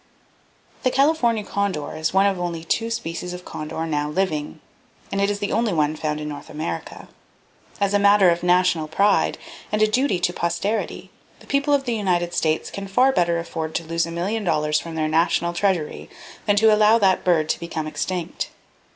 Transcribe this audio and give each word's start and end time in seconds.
The 0.81 0.89
California 0.89 1.43
Condor 1.43 1.95
is 1.95 2.11
one 2.11 2.25
of 2.25 2.37
the 2.37 2.41
only 2.41 2.63
two 2.63 2.89
species 2.89 3.33
of 3.33 3.45
condor 3.45 3.85
now 3.85 4.09
living, 4.09 4.59
and 5.11 5.21
it 5.21 5.29
is 5.29 5.37
the 5.37 5.51
only 5.51 5.73
one 5.73 5.95
found 5.95 6.19
in 6.19 6.27
North 6.27 6.49
America. 6.49 7.07
As 7.79 7.93
a 7.93 7.99
matter 7.99 8.31
of 8.31 8.41
national 8.41 8.87
pride, 8.87 9.37
and 9.71 9.79
a 9.79 9.85
duty 9.87 10.19
to 10.21 10.33
posterity, 10.33 11.11
the 11.39 11.45
people 11.45 11.71
of 11.75 11.83
the 11.85 11.93
United 11.93 12.33
States 12.33 12.71
can 12.71 12.87
far 12.87 13.11
better 13.11 13.37
afford 13.37 13.75
to 13.75 13.83
lose 13.83 14.07
a 14.07 14.11
million 14.11 14.43
dollars 14.43 14.79
from 14.79 14.95
their 14.95 15.07
national 15.07 15.53
treasury 15.53 16.09
than 16.47 16.55
to 16.55 16.73
allow 16.73 16.97
that 16.97 17.23
bird 17.23 17.47
to 17.49 17.59
become 17.59 17.85
extinct. 17.85 18.49